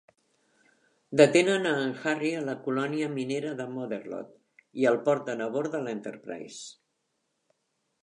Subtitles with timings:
[1.19, 5.87] Detenen a en Harry a la colònia minera de Motherlode i el porten abord de
[5.87, 6.69] l'Enterprise.